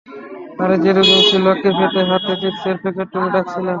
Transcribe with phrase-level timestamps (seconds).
[0.61, 3.69] আরে যে দুজন ছিলো ক্যাফেতে, হাতে চিপসের প্যাকেট, তুমি ডাকছিলা?